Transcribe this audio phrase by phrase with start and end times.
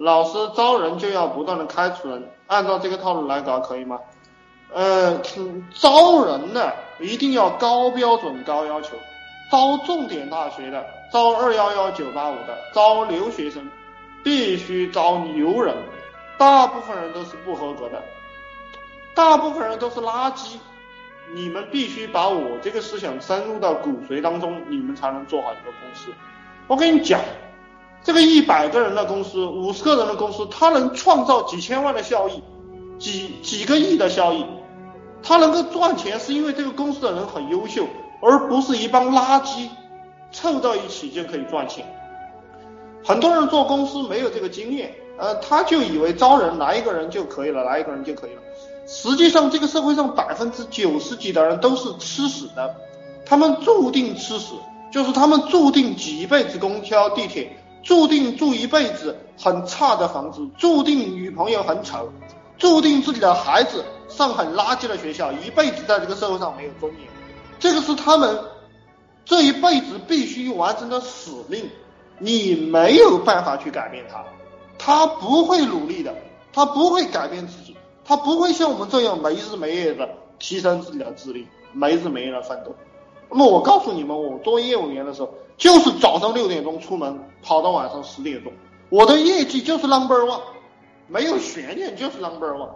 [0.00, 3.98] 老师招人就要不断的开除人，按照这个套路来搞可以吗？
[4.72, 5.20] 呃，
[5.74, 8.96] 招人呢一定要高标准高要求，
[9.52, 10.82] 招重点大学的，
[11.12, 13.70] 招二幺幺九八五的，招留学生，
[14.24, 15.76] 必须招牛人，
[16.38, 18.02] 大部分人都是不合格的，
[19.14, 20.56] 大部分人都是垃圾，
[21.34, 26.10] 你们必须把我这个思想深入到骨髓当中，你们才能做好一个公司。
[26.68, 27.20] 我跟你讲。
[28.02, 32.42] 这个一百个人的公司，五十个人的公司，它能创造几千万的效益，
[32.98, 34.44] 几几个亿的效益，
[35.22, 37.86] 它能够赚钱，是因为这个公司的人很优秀，
[38.22, 39.68] 而不是一帮垃圾
[40.32, 41.84] 凑到一起就可以赚钱。
[43.04, 48.40] 很多人做公司没有这个经验，呃，他就以为招人来一个人就可以了，来一个人就可以了。
[48.86, 52.74] 实际上，这个社会上百分之九十几的人都是吃屎的，
[53.24, 54.54] 他们注定吃屎，
[54.90, 57.56] 就是他们注定几辈子公交地铁。
[57.82, 62.10] 注定住一辈子很差的房子，注定女朋友很丑，
[62.58, 67.08] 注定自己的孩子上很垃圾的学校，一辈子在这个社会上没有尊严。
[67.58, 68.38] 这个是他们
[69.24, 71.70] 这一辈子必须完成的使命，
[72.18, 74.24] 你没有办法去改变他，
[74.78, 76.14] 他不会努力的，
[76.52, 80.08] 他不会改变自己，他不会像我们这样没日没夜的
[80.38, 82.74] 提升自己的智力，没日没夜的奋斗。
[83.30, 85.32] 那么我告诉你们，我做业务员的时候。
[85.60, 88.50] 就是早上六点钟出门，跑到晚上十点钟，
[88.88, 90.40] 我的业绩就是 number one，
[91.06, 92.70] 没有悬念，就是 number one。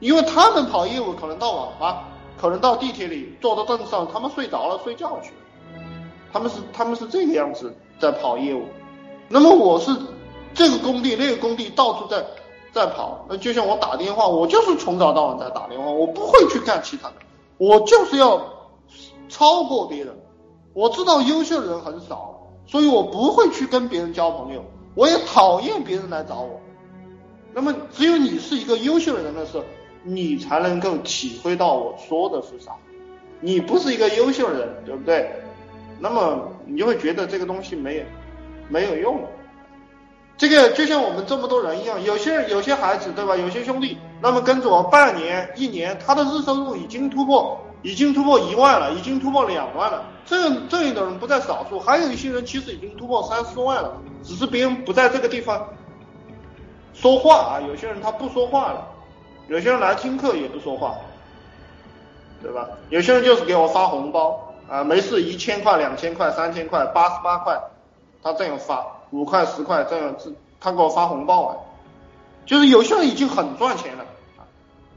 [0.00, 2.04] 因为他们跑业务可能到网吧，
[2.38, 5.82] 可能到地铁里坐到凳子上，他们睡着了睡觉去了，
[6.30, 8.66] 他们是他们是这个样子在跑业务。
[9.26, 9.90] 那么我是
[10.52, 12.22] 这个工地那个工地到处在
[12.70, 17.14] 在跑，那就像我打电话，我就是从早到晚在打电话，我不会去干其他的，
[17.56, 18.42] 我就是要
[19.30, 20.14] 超过别人。
[20.72, 26.60] 我知道优秀的人很少，所以我不会去跟别人交朋友，我也讨厌别人来找我。
[27.52, 29.64] 那么，只有你是一个优秀的人的时候，
[30.04, 32.70] 你才能够体会到我说的是啥。
[33.40, 35.30] 你不是一个优秀的人，对不对？
[35.98, 38.04] 那么你就会觉得这个东西没有
[38.68, 39.20] 没有用。
[40.36, 43.36] 这个就像我们这么多人一样，有些人有些孩子，对吧？
[43.36, 47.60] 有些兄弟，那么跟着我半年、一年，他的日收入已经突破。
[47.82, 53.92] 已经突破一万了，已经突破两万了，这这一的人不在少数，还有一些人其实已经突破三四万了，
[54.22, 55.66] 只是别人不在这个地方
[56.94, 58.86] 说话啊，有些人他不说话了，
[59.48, 60.94] 有些人来听课也不说话，
[62.40, 62.68] 对吧？
[62.90, 67.60] 有些人就是给我发红包啊，没事一千块、两千块、三千块、八十八块，
[68.22, 71.56] 他这样发五块、十块这样子，他给我发红包啊，
[72.46, 74.04] 就是有些人已经很赚钱了，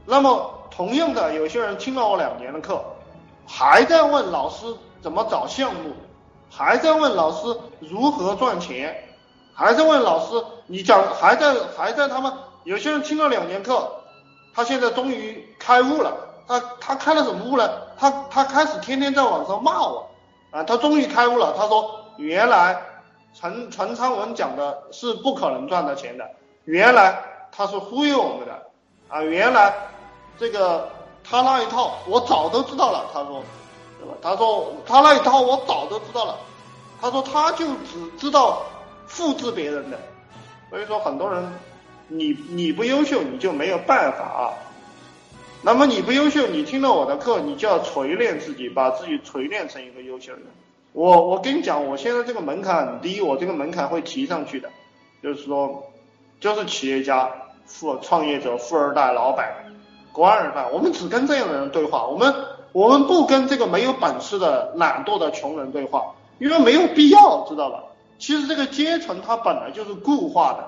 [0.06, 0.52] 那么。
[0.70, 2.82] 同样的，有些人听了我两年的课，
[3.46, 4.66] 还在问老师
[5.04, 5.92] 怎么找项目，
[6.50, 9.04] 还在问老师如何赚钱，
[9.52, 12.32] 还在问老师你讲，还在还在他们
[12.62, 13.86] 有些人听了两年课，
[14.54, 16.16] 他现在终于开悟了，
[16.48, 17.70] 他他开了什么悟呢？
[17.98, 20.08] 他他开始天天在网上骂我
[20.50, 22.80] 啊，他终于开悟了，他说原来
[23.34, 26.24] 陈陈昌文讲的是不可能赚到钱的，
[26.64, 27.22] 原来
[27.52, 28.54] 他是忽悠我们的
[29.10, 29.70] 啊，原来。
[30.36, 30.88] 这个
[31.22, 33.42] 他那一套我早都知道了，他说，
[34.22, 36.38] 他说他那一套我早都知道了，
[37.00, 38.64] 他说他就只知道
[39.06, 39.98] 复制别人的，
[40.70, 41.52] 所以说很多人
[42.08, 44.54] 你你不优秀你就没有办法，
[45.62, 50.48] 那么你不优秀，你听了我的课，你就要锤炼自己，把自己锤炼成一个优秀的人。
[50.92, 54.68] 我我跟你讲，我现在这个门槛很低，我这个门槛会提上去的，
[55.22, 55.90] 就是说，
[56.40, 57.30] 就是企业家、
[57.66, 59.52] 富创业者、富二代、老板。
[60.12, 62.32] 官二代，我们只跟这样的人对话，我们
[62.74, 67.84] 我们不跟这个没有本事的懒惰的穷人对话，因为没有必要，知道吧？
[68.18, 70.66] 其实这个阶层它本来就是固化的，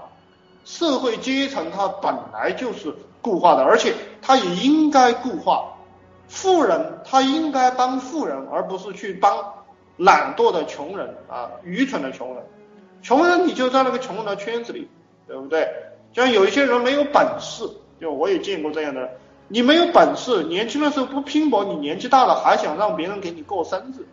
[0.65, 5.72] 社会阶层它本来就是固化的，而且它也应该固化。
[6.28, 9.37] 富人他应该帮富人，而不是去帮
[9.97, 12.44] 懒惰的穷人啊，愚蠢的穷人。
[13.03, 14.88] 穷人你就在那个穷人的圈子里，
[15.27, 15.69] 对不对？
[16.12, 17.69] 像有一些人没有本事，
[18.00, 19.09] 就我也见过这样的。
[19.48, 24.06] 你没有本事，年轻的时候不拼搏，你年纪大了还想让别人给你过生日，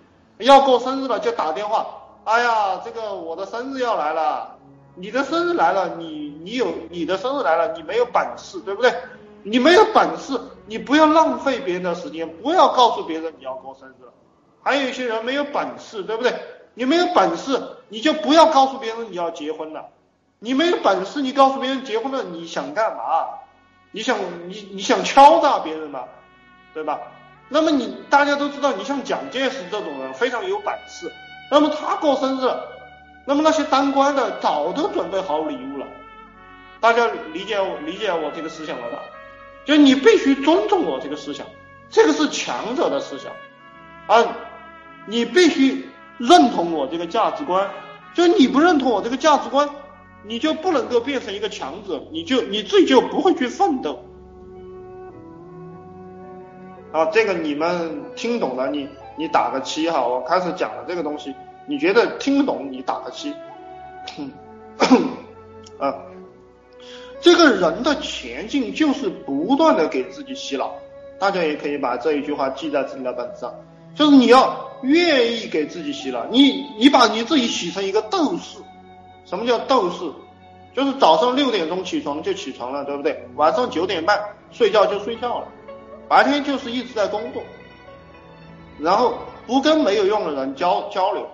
[0.44, 1.88] 要过生日了就打电话，
[2.24, 4.58] 哎呀，这个我的生日要来了，
[4.96, 8.94] 你的生日来了，你你有你的生日来了，你没有本事，对不对？
[9.42, 14.14] 你没有本事，你不要浪费别人的时间，不要告诉别人你要过生日了。
[14.62, 16.34] 还有一些人没有本事，对不对？
[16.76, 19.88] 你没有本事，你就不要告诉别人你要结婚了。
[20.40, 23.26] 你没有本事，你告诉别人结婚了，你想干嘛？
[23.94, 24.18] 你想
[24.50, 26.06] 你你想敲诈别人吧，
[26.74, 27.00] 对吧？
[27.48, 31.10] 那么你大家都知道，你像蒋介石这种人非常有本事，
[31.50, 32.50] 那么他过生日，
[33.26, 35.86] 那么那些当官的早都准备好礼物了，
[36.82, 39.00] 大家理解我理解我这个思想了吧？
[39.66, 41.46] 就你必须尊重我这个思想，
[41.90, 43.32] 这个是强者的思想
[44.08, 44.36] 啊！
[45.06, 47.70] 你必须认同我这个价值观，
[48.14, 49.70] 就你不认同我这个价值观，
[50.26, 54.04] 你就不能够变成一个强者，你就你自己就不会去奋斗。
[56.92, 58.88] 啊，这个你们听懂了，你
[59.18, 61.34] 你打个七哈，我开始讲了这个东西，
[61.68, 63.34] 你觉得听不懂，你打个七。
[65.80, 65.94] 啊。
[67.22, 70.74] 这个人的前进就是不断的给自己洗脑，
[71.18, 73.54] 大家也可以把这一句话记在自己的本子上，
[73.96, 78.60] 就是你要愿意给自己洗脑，你你把你自己洗成一个斗士，
[79.26, 80.12] 什么叫斗士？
[80.74, 83.28] 就是早上六点钟起床就起床了，对不对？
[83.36, 84.20] 晚上九点半
[84.52, 85.48] 睡觉就睡觉了，
[86.08, 87.44] 白天就是一直在工作，
[88.80, 89.14] 然后
[89.46, 91.28] 不跟没有用的人交交流，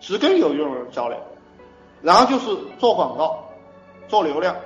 [0.00, 1.18] 只跟有用的人交流，
[2.00, 3.44] 然后就是做广告，
[4.08, 4.56] 做流量。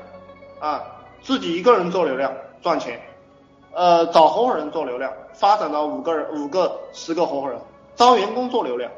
[0.60, 0.80] 啊，
[1.22, 2.32] 自己一个人做流量
[2.62, 3.02] 赚钱，
[3.72, 7.58] 呃，找合伙人做流量，发展到五个人、五个、十个合伙人，
[7.96, 8.88] 招员工做流量。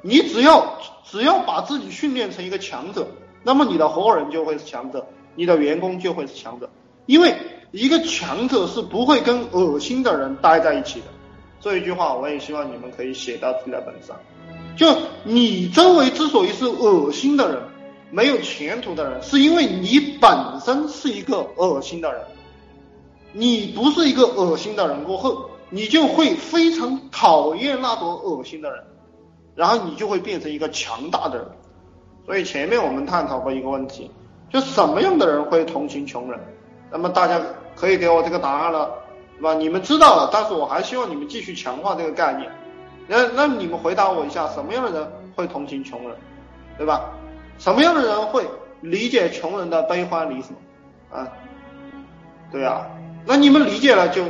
[0.00, 0.66] 你只要
[1.04, 3.06] 只要把自己训练成一个强者，
[3.42, 5.06] 那么你的合伙人就会是强者，
[5.36, 6.68] 你的员工就会是强者。
[7.06, 7.36] 因为
[7.70, 11.06] 一个强者是不会跟恶心的人待在一起的。
[11.60, 14.16] 这一句话我也希望你们可以写到自己的本子上。
[14.76, 17.62] 就你周围之所以是恶心的人。
[18.10, 22.22] 没有前途的人，是因为你本身是一个恶心的人。
[23.32, 28.84] 你不是一个恶心的人过后，你就会非常讨厌那种恶心的人，
[29.54, 31.46] 然后你就会变成一个强大的人。
[32.26, 34.10] 所以前面我们探讨过一个问题，
[34.50, 36.40] 就什么样的人会同情穷人？
[36.90, 37.40] 那么大家
[37.76, 38.90] 可以给我这个答案了，
[39.36, 39.54] 是吧？
[39.54, 42.50] 你们知道了，但是我还希望你们继续强化这个概念。
[43.06, 46.16] 那那你们回答我一下，什么样的人会同情穷人，
[46.78, 47.10] 对吧？
[47.58, 48.46] 什么样的人会
[48.80, 50.48] 理解穷人的悲欢离合
[51.10, 51.28] 啊？
[52.50, 52.86] 对啊，
[53.26, 54.24] 那你们理解了就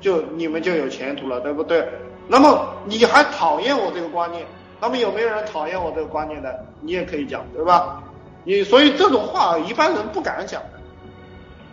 [0.00, 1.86] 就你们就有前途了，对不对？
[2.26, 4.46] 那么你还讨厌我这个观念？
[4.80, 6.64] 那么有没有人讨厌我这个观念的？
[6.80, 8.02] 你也可以讲，对吧？
[8.44, 10.80] 你所以这种话一般人不敢讲的，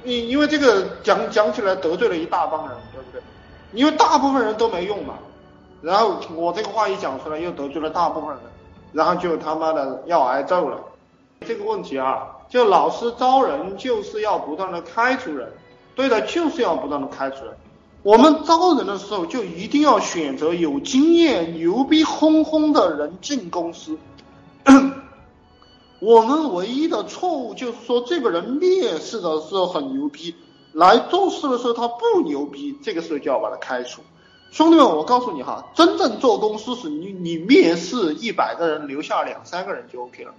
[0.04, 3.22] 你因为这个讲讲起来得罪了一大帮人，对不对？
[3.74, 5.16] 因为大部分人都没用嘛，
[5.82, 8.40] 然后我这个话一讲出来又得罪了大部分人。
[8.94, 10.78] 然后就他妈的要挨揍了，
[11.48, 15.50] 这个问题啊，就老师招人就是要不断的开除人，
[15.96, 17.54] 对的，就是要不断的开除人。
[18.04, 23.98] 我们招人的时候就一定要选择有经验、牛逼哄哄的人进公司。
[26.02, 30.34] 我们唯一的错误就是说，这个人面试的时候很牛逼，
[30.74, 34.02] 来做事的时候他不牛逼，这个时候就要把他开除。
[34.50, 40.34] 兄弟们，我告诉你哈，真正做公司是你你面试一百个人，留下两三个人就 OK 了。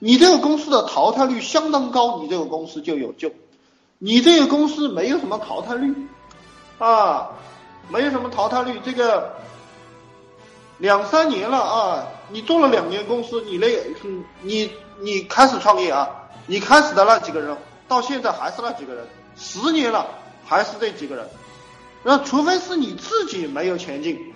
[0.00, 3.30] 你这个公司的淘汰率相当高，你这个公司就有救。
[4.00, 5.94] 你这个公司没有什么淘汰率
[6.84, 7.30] 啊，
[7.88, 8.78] 没有什么淘汰率。
[8.84, 9.34] 这个
[10.76, 13.66] 两三年了啊，你做了两年公司，你那
[14.42, 16.10] 你你开始创业啊，
[16.46, 17.56] 你开始的那几个人，
[17.88, 20.06] 到现在还是那几个人，十年了
[20.44, 21.26] 还是这几个人。
[22.02, 24.34] 那除非是你自己没有前进，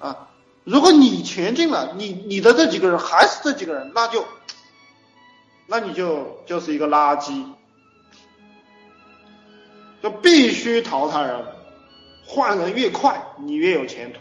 [0.00, 0.26] 啊，
[0.64, 4.24] 如果你前进了，你你的这几个人还是这几个人，那就，
[5.68, 7.44] 那你就就是一个垃圾，
[10.02, 11.44] 就必须淘汰人，
[12.26, 14.20] 换人越快，你越有前途。